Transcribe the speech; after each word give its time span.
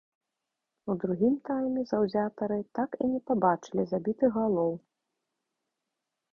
У 0.93 0.95
другім 1.03 1.35
тайме 1.49 1.83
заўзятары 1.91 2.59
так 2.81 2.89
і 3.03 3.11
не 3.13 3.21
пабачылі 3.29 3.87
забітых 3.95 4.31
галоў. 4.41 4.75